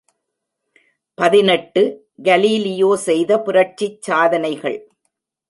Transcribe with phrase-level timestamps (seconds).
[1.17, 1.83] பதினெட்டு
[2.23, 4.79] கலீலியோ செய்த புரட்சிச் சாதனைகள்!